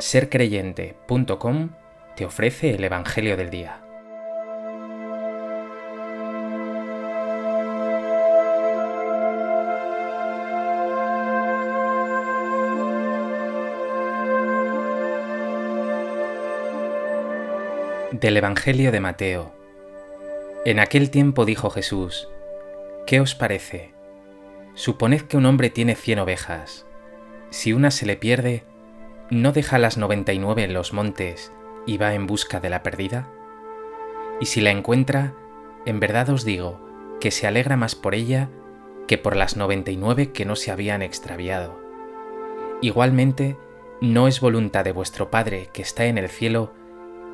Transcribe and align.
sercreyente.com 0.00 1.70
te 2.14 2.24
ofrece 2.24 2.70
el 2.70 2.84
Evangelio 2.84 3.36
del 3.36 3.50
Día. 3.50 3.80
Del 18.12 18.36
Evangelio 18.36 18.92
de 18.92 19.00
Mateo. 19.00 19.52
En 20.64 20.80
aquel 20.80 21.10
tiempo 21.10 21.44
dijo 21.44 21.70
Jesús, 21.70 22.28
¿qué 23.06 23.20
os 23.20 23.34
parece? 23.34 23.92
Suponed 24.74 25.22
que 25.22 25.36
un 25.36 25.46
hombre 25.46 25.70
tiene 25.70 25.94
cien 25.94 26.18
ovejas. 26.20 26.86
Si 27.50 27.72
una 27.72 27.90
se 27.90 28.06
le 28.06 28.16
pierde, 28.16 28.64
¿no 29.30 29.52
deja 29.52 29.78
las 29.78 29.98
99 29.98 30.64
en 30.64 30.72
los 30.72 30.92
montes 30.92 31.52
y 31.86 31.98
va 31.98 32.14
en 32.14 32.26
busca 32.26 32.60
de 32.60 32.70
la 32.70 32.82
perdida? 32.82 33.28
Y 34.40 34.46
si 34.46 34.60
la 34.60 34.70
encuentra, 34.70 35.34
en 35.84 36.00
verdad 36.00 36.30
os 36.30 36.44
digo 36.44 36.80
que 37.20 37.30
se 37.30 37.46
alegra 37.46 37.76
más 37.76 37.94
por 37.94 38.14
ella 38.14 38.48
que 39.06 39.18
por 39.18 39.36
las 39.36 39.56
99 39.56 40.32
que 40.32 40.44
no 40.44 40.56
se 40.56 40.70
habían 40.70 41.02
extraviado. 41.02 41.78
Igualmente, 42.80 43.58
no 44.00 44.28
es 44.28 44.40
voluntad 44.40 44.84
de 44.84 44.92
vuestro 44.92 45.30
Padre 45.30 45.70
que 45.72 45.82
está 45.82 46.06
en 46.06 46.16
el 46.16 46.28
cielo 46.28 46.72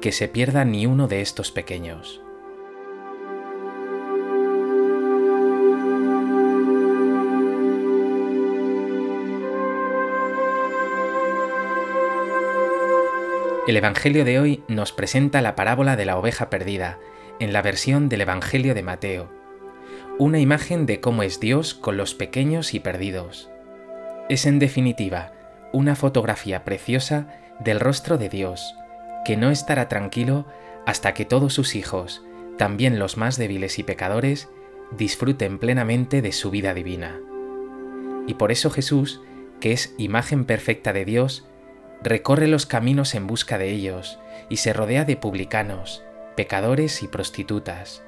que 0.00 0.10
se 0.10 0.28
pierda 0.28 0.64
ni 0.64 0.86
uno 0.86 1.06
de 1.06 1.20
estos 1.20 1.52
pequeños. 1.52 2.23
El 13.66 13.78
Evangelio 13.78 14.26
de 14.26 14.38
hoy 14.38 14.62
nos 14.68 14.92
presenta 14.92 15.40
la 15.40 15.54
parábola 15.54 15.96
de 15.96 16.04
la 16.04 16.18
oveja 16.18 16.50
perdida, 16.50 16.98
en 17.40 17.54
la 17.54 17.62
versión 17.62 18.10
del 18.10 18.20
Evangelio 18.20 18.74
de 18.74 18.82
Mateo, 18.82 19.30
una 20.18 20.38
imagen 20.38 20.84
de 20.84 21.00
cómo 21.00 21.22
es 21.22 21.40
Dios 21.40 21.72
con 21.72 21.96
los 21.96 22.14
pequeños 22.14 22.74
y 22.74 22.80
perdidos. 22.80 23.48
Es 24.28 24.44
en 24.44 24.58
definitiva 24.58 25.32
una 25.72 25.96
fotografía 25.96 26.62
preciosa 26.62 27.40
del 27.58 27.80
rostro 27.80 28.18
de 28.18 28.28
Dios, 28.28 28.74
que 29.24 29.38
no 29.38 29.50
estará 29.50 29.88
tranquilo 29.88 30.44
hasta 30.84 31.14
que 31.14 31.24
todos 31.24 31.54
sus 31.54 31.74
hijos, 31.74 32.22
también 32.58 32.98
los 32.98 33.16
más 33.16 33.38
débiles 33.38 33.78
y 33.78 33.82
pecadores, 33.82 34.50
disfruten 34.90 35.58
plenamente 35.58 36.20
de 36.20 36.32
su 36.32 36.50
vida 36.50 36.74
divina. 36.74 37.18
Y 38.26 38.34
por 38.34 38.52
eso 38.52 38.68
Jesús, 38.68 39.22
que 39.58 39.72
es 39.72 39.94
imagen 39.96 40.44
perfecta 40.44 40.92
de 40.92 41.06
Dios, 41.06 41.48
recorre 42.02 42.48
los 42.48 42.66
caminos 42.66 43.14
en 43.14 43.26
busca 43.26 43.58
de 43.58 43.70
ellos 43.70 44.18
y 44.48 44.58
se 44.58 44.72
rodea 44.72 45.04
de 45.04 45.16
publicanos, 45.16 46.02
pecadores 46.36 47.02
y 47.02 47.08
prostitutas. 47.08 48.02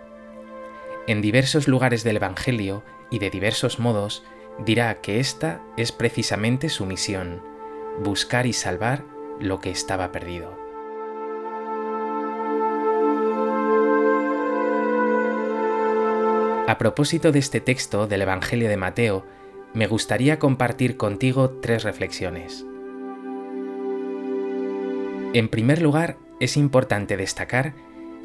En 1.07 1.23
diversos 1.23 1.69
lugares 1.69 2.03
del 2.05 2.17
Evangelio 2.17 2.83
y 3.11 3.19
de 3.19 3.31
diversos 3.31 3.79
modos 3.79 4.25
dirá 4.59 5.01
que 5.01 5.21
esta 5.21 5.63
es 5.77 5.93
precisamente 5.93 6.69
su 6.69 6.87
misión, 6.87 7.43
buscar 8.03 8.47
y 8.47 8.53
salvar 8.53 9.05
lo 9.39 9.61
que 9.61 9.71
estaba 9.71 10.13
perdido. 10.13 10.67
A 16.69 16.79
propósito 16.79 17.31
de 17.31 17.39
este 17.39 17.61
texto 17.61 18.09
del 18.09 18.23
Evangelio 18.23 18.69
de 18.69 18.77
Mateo, 18.77 19.25
me 19.73 19.87
gustaría 19.87 20.41
compartir 20.41 20.97
contigo 20.97 21.51
tres 21.61 21.85
reflexiones. 21.85 22.67
En 25.37 25.51
primer 25.51 25.83
lugar, 25.83 26.17
es 26.41 26.57
importante 26.57 27.19
destacar 27.19 27.75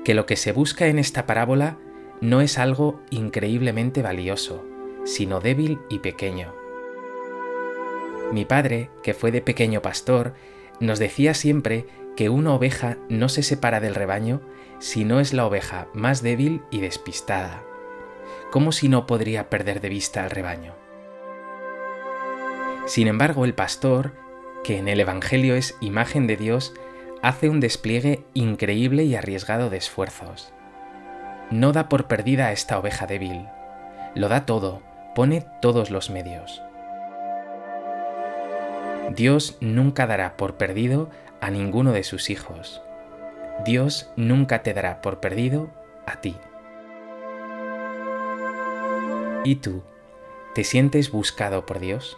que 0.05 0.13
lo 0.13 0.25
que 0.25 0.37
se 0.37 0.53
busca 0.53 0.87
en 0.87 0.97
esta 0.97 1.25
parábola 1.25 1.77
no 2.21 2.39
es 2.39 2.57
algo 2.57 3.01
increíblemente 3.09 4.01
valioso, 4.01 4.63
sino 5.03 5.41
débil 5.41 5.79
y 5.89 5.99
pequeño. 5.99 6.55
Mi 8.31 8.45
padre, 8.45 8.89
que 9.03 9.13
fue 9.13 9.33
de 9.33 9.41
pequeño 9.41 9.81
pastor, 9.81 10.35
nos 10.79 10.99
decía 10.99 11.33
siempre 11.33 11.85
que 12.15 12.29
una 12.29 12.53
oveja 12.53 12.97
no 13.09 13.27
se 13.27 13.43
separa 13.43 13.81
del 13.81 13.93
rebaño 13.93 14.39
si 14.79 15.03
no 15.03 15.19
es 15.19 15.33
la 15.33 15.45
oveja 15.45 15.89
más 15.93 16.23
débil 16.23 16.61
y 16.71 16.79
despistada. 16.79 17.61
¿Cómo 18.51 18.71
si 18.71 18.87
no 18.87 19.05
podría 19.05 19.49
perder 19.49 19.81
de 19.81 19.89
vista 19.89 20.23
al 20.23 20.29
rebaño? 20.29 20.75
Sin 22.85 23.09
embargo, 23.09 23.43
el 23.43 23.53
pastor, 23.53 24.13
que 24.63 24.77
en 24.77 24.87
el 24.87 25.01
Evangelio 25.01 25.55
es 25.55 25.75
imagen 25.81 26.25
de 26.25 26.37
Dios, 26.37 26.73
hace 27.21 27.49
un 27.49 27.59
despliegue 27.59 28.23
increíble 28.33 29.03
y 29.03 29.15
arriesgado 29.15 29.69
de 29.69 29.77
esfuerzos. 29.77 30.53
No 31.49 31.71
da 31.71 31.89
por 31.89 32.07
perdida 32.07 32.47
a 32.47 32.51
esta 32.51 32.79
oveja 32.79 33.07
débil, 33.07 33.47
lo 34.15 34.29
da 34.29 34.45
todo, 34.45 34.81
pone 35.15 35.45
todos 35.61 35.91
los 35.91 36.09
medios. 36.09 36.61
Dios 39.15 39.57
nunca 39.59 40.07
dará 40.07 40.37
por 40.37 40.55
perdido 40.55 41.09
a 41.41 41.49
ninguno 41.49 41.91
de 41.91 42.03
sus 42.03 42.29
hijos. 42.29 42.81
Dios 43.65 44.09
nunca 44.15 44.63
te 44.63 44.73
dará 44.73 45.01
por 45.01 45.19
perdido 45.19 45.69
a 46.05 46.21
ti. 46.21 46.35
¿Y 49.43 49.55
tú? 49.55 49.83
¿Te 50.55 50.63
sientes 50.63 51.11
buscado 51.11 51.65
por 51.65 51.79
Dios? 51.79 52.17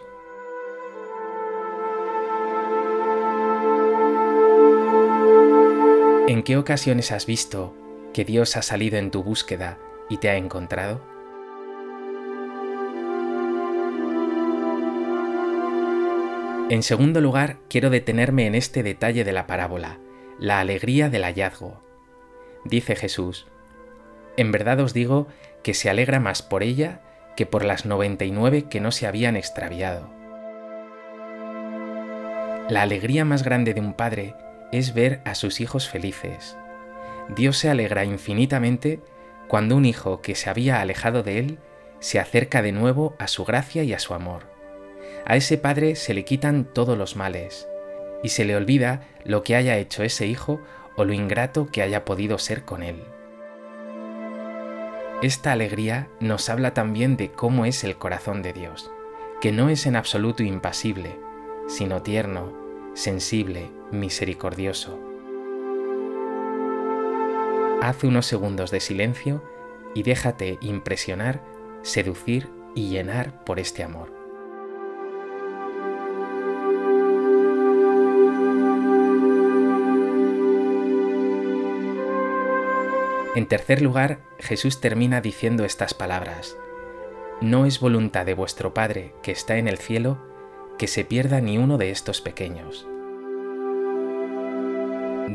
¿En 6.26 6.42
qué 6.42 6.56
ocasiones 6.56 7.12
has 7.12 7.26
visto 7.26 7.76
que 8.14 8.24
Dios 8.24 8.56
ha 8.56 8.62
salido 8.62 8.96
en 8.96 9.10
tu 9.10 9.22
búsqueda 9.22 9.78
y 10.08 10.16
te 10.16 10.30
ha 10.30 10.36
encontrado? 10.36 11.02
En 16.70 16.82
segundo 16.82 17.20
lugar, 17.20 17.58
quiero 17.68 17.90
detenerme 17.90 18.46
en 18.46 18.54
este 18.54 18.82
detalle 18.82 19.22
de 19.22 19.32
la 19.32 19.46
parábola, 19.46 19.98
la 20.38 20.60
alegría 20.60 21.10
del 21.10 21.24
hallazgo. 21.24 21.82
Dice 22.64 22.96
Jesús, 22.96 23.46
En 24.38 24.50
verdad 24.50 24.80
os 24.80 24.94
digo 24.94 25.26
que 25.62 25.74
se 25.74 25.90
alegra 25.90 26.20
más 26.20 26.40
por 26.40 26.62
ella 26.62 27.02
que 27.36 27.44
por 27.44 27.66
las 27.66 27.84
99 27.84 28.62
que 28.70 28.80
no 28.80 28.92
se 28.92 29.06
habían 29.06 29.36
extraviado. 29.36 30.08
La 32.70 32.80
alegría 32.80 33.26
más 33.26 33.42
grande 33.42 33.74
de 33.74 33.82
un 33.82 33.92
padre 33.92 34.34
es 34.78 34.92
ver 34.92 35.20
a 35.24 35.36
sus 35.36 35.60
hijos 35.60 35.88
felices. 35.88 36.56
Dios 37.28 37.58
se 37.58 37.70
alegra 37.70 38.04
infinitamente 38.04 38.98
cuando 39.46 39.76
un 39.76 39.84
hijo 39.84 40.20
que 40.20 40.34
se 40.34 40.50
había 40.50 40.80
alejado 40.80 41.22
de 41.22 41.38
él 41.38 41.58
se 42.00 42.18
acerca 42.18 42.60
de 42.60 42.72
nuevo 42.72 43.14
a 43.20 43.28
su 43.28 43.44
gracia 43.44 43.84
y 43.84 43.92
a 43.92 44.00
su 44.00 44.14
amor. 44.14 44.42
A 45.26 45.36
ese 45.36 45.58
padre 45.58 45.94
se 45.94 46.12
le 46.12 46.24
quitan 46.24 46.64
todos 46.64 46.98
los 46.98 47.14
males 47.14 47.68
y 48.24 48.30
se 48.30 48.44
le 48.44 48.56
olvida 48.56 49.02
lo 49.24 49.44
que 49.44 49.54
haya 49.54 49.78
hecho 49.78 50.02
ese 50.02 50.26
hijo 50.26 50.60
o 50.96 51.04
lo 51.04 51.12
ingrato 51.12 51.68
que 51.70 51.80
haya 51.80 52.04
podido 52.04 52.38
ser 52.38 52.64
con 52.64 52.82
él. 52.82 53.04
Esta 55.22 55.52
alegría 55.52 56.08
nos 56.18 56.48
habla 56.48 56.74
también 56.74 57.16
de 57.16 57.30
cómo 57.30 57.64
es 57.64 57.84
el 57.84 57.96
corazón 57.96 58.42
de 58.42 58.52
Dios, 58.52 58.90
que 59.40 59.52
no 59.52 59.68
es 59.68 59.86
en 59.86 59.94
absoluto 59.94 60.42
impasible, 60.42 61.16
sino 61.68 62.02
tierno, 62.02 62.63
sensible, 62.94 63.70
misericordioso. 63.90 64.98
Haz 67.82 68.04
unos 68.04 68.26
segundos 68.26 68.70
de 68.70 68.80
silencio 68.80 69.42
y 69.94 70.04
déjate 70.04 70.58
impresionar, 70.60 71.42
seducir 71.82 72.48
y 72.74 72.88
llenar 72.88 73.44
por 73.44 73.60
este 73.60 73.82
amor. 73.82 74.12
En 83.34 83.46
tercer 83.46 83.82
lugar, 83.82 84.20
Jesús 84.38 84.80
termina 84.80 85.20
diciendo 85.20 85.64
estas 85.64 85.92
palabras. 85.92 86.56
No 87.40 87.66
es 87.66 87.80
voluntad 87.80 88.24
de 88.24 88.34
vuestro 88.34 88.72
Padre 88.72 89.12
que 89.22 89.32
está 89.32 89.56
en 89.56 89.66
el 89.66 89.78
cielo 89.78 90.33
que 90.78 90.86
se 90.86 91.04
pierda 91.04 91.40
ni 91.40 91.58
uno 91.58 91.78
de 91.78 91.90
estos 91.90 92.20
pequeños. 92.20 92.86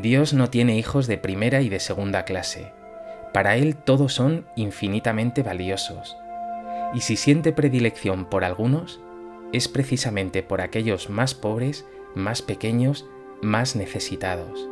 Dios 0.01 0.33
no 0.33 0.49
tiene 0.49 0.77
hijos 0.77 1.07
de 1.07 1.17
primera 1.17 1.61
y 1.61 1.69
de 1.69 1.79
segunda 1.79 2.23
clase. 2.23 2.71
Para 3.33 3.55
Él 3.55 3.75
todos 3.75 4.13
son 4.13 4.45
infinitamente 4.55 5.43
valiosos. 5.43 6.17
Y 6.93 7.01
si 7.01 7.15
siente 7.15 7.51
predilección 7.51 8.25
por 8.25 8.43
algunos, 8.43 9.01
es 9.51 9.67
precisamente 9.67 10.43
por 10.43 10.61
aquellos 10.61 11.09
más 11.09 11.33
pobres, 11.33 11.85
más 12.15 12.41
pequeños, 12.41 13.07
más 13.41 13.75
necesitados. 13.75 14.67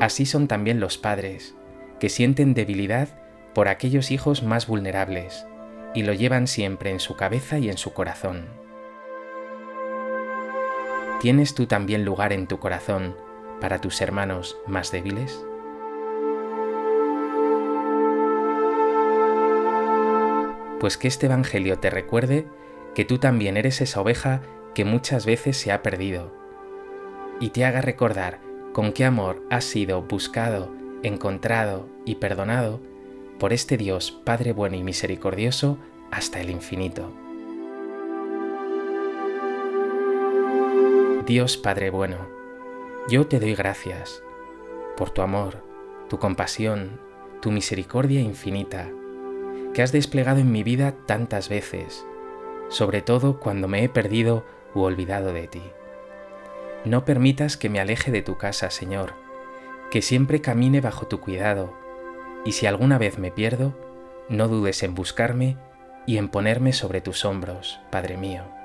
Así 0.00 0.26
son 0.26 0.48
también 0.48 0.80
los 0.80 0.98
padres, 0.98 1.54
que 2.00 2.08
sienten 2.08 2.54
debilidad 2.54 3.08
por 3.54 3.68
aquellos 3.68 4.10
hijos 4.10 4.42
más 4.42 4.66
vulnerables, 4.66 5.46
y 5.94 6.02
lo 6.02 6.12
llevan 6.12 6.46
siempre 6.46 6.90
en 6.90 7.00
su 7.00 7.16
cabeza 7.16 7.58
y 7.58 7.68
en 7.68 7.78
su 7.78 7.92
corazón. 7.92 8.62
¿tienes 11.22 11.54
tú 11.54 11.66
también 11.66 12.04
lugar 12.04 12.32
en 12.32 12.48
tu 12.48 12.58
corazón 12.58 13.16
para 13.60 13.80
tus 13.80 14.00
hermanos 14.00 14.58
más 14.66 14.90
débiles? 14.90 15.46
Pues 20.80 20.96
que 20.96 21.06
este 21.06 21.26
Evangelio 21.26 21.78
te 21.78 21.90
recuerde 21.90 22.48
que 22.96 23.04
tú 23.04 23.18
también 23.18 23.56
eres 23.56 23.80
esa 23.80 24.00
oveja 24.00 24.40
que 24.74 24.84
muchas 24.84 25.24
veces 25.24 25.56
se 25.56 25.70
ha 25.70 25.80
perdido 25.80 26.32
y 27.38 27.50
te 27.50 27.64
haga 27.64 27.82
recordar 27.82 28.40
con 28.72 28.92
qué 28.92 29.04
amor 29.04 29.44
has 29.48 29.62
sido 29.62 30.02
buscado, 30.02 30.74
encontrado 31.04 31.88
y 32.04 32.16
perdonado 32.16 32.80
por 33.42 33.52
este 33.52 33.76
Dios 33.76 34.12
Padre 34.12 34.52
bueno 34.52 34.76
y 34.76 34.84
misericordioso 34.84 35.76
hasta 36.12 36.40
el 36.40 36.48
infinito. 36.48 37.12
Dios 41.26 41.56
Padre 41.56 41.90
bueno, 41.90 42.18
yo 43.08 43.26
te 43.26 43.40
doy 43.40 43.56
gracias 43.56 44.22
por 44.96 45.10
tu 45.10 45.22
amor, 45.22 45.56
tu 46.08 46.20
compasión, 46.20 47.00
tu 47.40 47.50
misericordia 47.50 48.20
infinita, 48.20 48.88
que 49.74 49.82
has 49.82 49.90
desplegado 49.90 50.38
en 50.38 50.52
mi 50.52 50.62
vida 50.62 50.94
tantas 51.06 51.48
veces, 51.48 52.06
sobre 52.68 53.02
todo 53.02 53.40
cuando 53.40 53.66
me 53.66 53.82
he 53.82 53.88
perdido 53.88 54.44
u 54.72 54.82
olvidado 54.82 55.32
de 55.32 55.48
ti. 55.48 55.64
No 56.84 57.04
permitas 57.04 57.56
que 57.56 57.68
me 57.68 57.80
aleje 57.80 58.12
de 58.12 58.22
tu 58.22 58.38
casa, 58.38 58.70
Señor, 58.70 59.14
que 59.90 60.00
siempre 60.00 60.40
camine 60.40 60.80
bajo 60.80 61.08
tu 61.08 61.18
cuidado, 61.18 61.81
y 62.44 62.52
si 62.52 62.66
alguna 62.66 62.98
vez 62.98 63.18
me 63.18 63.30
pierdo, 63.30 63.74
no 64.28 64.48
dudes 64.48 64.82
en 64.82 64.94
buscarme 64.94 65.56
y 66.06 66.16
en 66.16 66.28
ponerme 66.28 66.72
sobre 66.72 67.00
tus 67.00 67.24
hombros, 67.24 67.80
Padre 67.90 68.16
mío. 68.16 68.61